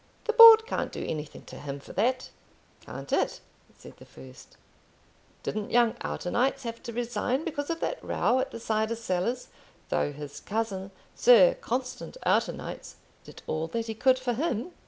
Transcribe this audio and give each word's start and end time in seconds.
"The 0.23 0.33
Board 0.33 0.65
can't 0.65 0.91
do 0.91 1.05
anything 1.07 1.43
to 1.43 1.57
him 1.57 1.79
for 1.79 1.93
that." 1.93 2.31
"Can't 2.83 3.13
it?" 3.13 3.39
said 3.77 3.97
the 3.97 4.05
first. 4.05 4.57
"Didn't 5.43 5.69
young 5.69 5.93
Outonites 6.03 6.63
have 6.63 6.81
to 6.81 6.91
resign 6.91 7.43
because 7.45 7.69
of 7.69 7.81
that 7.81 8.03
row 8.03 8.39
at 8.39 8.49
the 8.49 8.59
Cider 8.59 8.95
Cellars, 8.95 9.49
though 9.89 10.11
his 10.11 10.39
cousin, 10.39 10.89
Sir 11.13 11.53
Constant 11.61 12.17
Outonites, 12.25 12.95
did 13.23 13.43
all 13.45 13.67
that 13.67 13.85
he 13.85 13.93
could 13.93 14.17
for 14.17 14.33
him?" 14.33 14.71